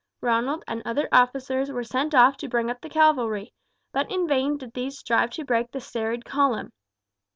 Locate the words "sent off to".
1.83-2.49